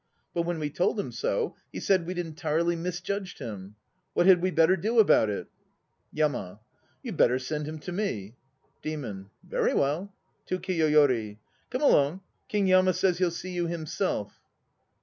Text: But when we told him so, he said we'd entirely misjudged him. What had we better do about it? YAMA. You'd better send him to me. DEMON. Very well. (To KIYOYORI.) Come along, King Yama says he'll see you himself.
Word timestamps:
But 0.33 0.47
when 0.47 0.57
we 0.57 0.71
told 0.71 0.99
him 0.99 1.11
so, 1.11 1.55
he 1.71 1.79
said 1.79 2.07
we'd 2.07 2.17
entirely 2.17 2.75
misjudged 2.75 3.37
him. 3.37 3.75
What 4.15 4.25
had 4.25 4.41
we 4.41 4.49
better 4.49 4.75
do 4.75 4.97
about 4.97 5.29
it? 5.29 5.45
YAMA. 6.11 6.59
You'd 7.03 7.17
better 7.17 7.37
send 7.37 7.67
him 7.67 7.77
to 7.81 7.91
me. 7.91 8.35
DEMON. 8.81 9.29
Very 9.47 9.75
well. 9.75 10.11
(To 10.47 10.57
KIYOYORI.) 10.57 11.37
Come 11.69 11.83
along, 11.83 12.21
King 12.47 12.65
Yama 12.65 12.93
says 12.93 13.19
he'll 13.19 13.29
see 13.29 13.51
you 13.51 13.67
himself. 13.67 14.41